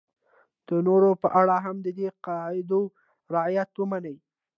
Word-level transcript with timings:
د 0.67 0.69
نورو 0.87 1.09
په 1.21 1.27
اړه 1.41 1.55
هم 1.65 1.77
د 1.85 1.87
دې 1.97 2.09
قاعدو 2.25 2.81
رعایت 3.33 3.71
ومني. 3.77 4.15